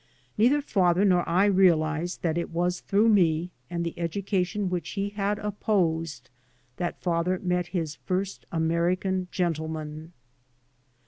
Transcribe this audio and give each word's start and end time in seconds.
Neither 0.35 0.63
father 0.63 1.05
nor 1.05 1.29
I 1.29 1.45
realised 1.45 2.23
that 2.23 2.35
it 2.35 2.49
was 2.49 2.79
through 2.79 3.07
me, 3.09 3.51
and 3.69 3.83
the 3.85 3.93
education 3.99 4.67
which 4.67 4.89
he 4.93 5.09
had 5.09 5.37
opposed, 5.37 6.31
that 6.77 6.99
father 6.99 7.37
met 7.37 7.67
his 7.67 7.99
lirst 8.09 8.45
American 8.51 9.27
gentleman. 9.29 10.13